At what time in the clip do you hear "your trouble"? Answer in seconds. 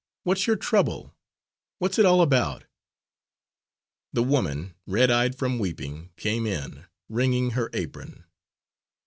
0.47-1.13